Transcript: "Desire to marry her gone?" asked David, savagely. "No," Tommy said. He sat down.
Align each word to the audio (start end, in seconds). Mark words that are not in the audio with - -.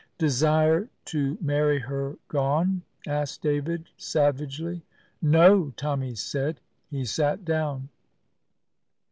"Desire 0.17 0.89
to 1.05 1.37
marry 1.41 1.77
her 1.77 2.17
gone?" 2.27 2.81
asked 3.05 3.43
David, 3.43 3.91
savagely. 3.97 4.81
"No," 5.21 5.73
Tommy 5.77 6.15
said. 6.15 6.59
He 6.89 7.05
sat 7.05 7.45
down. 7.45 7.89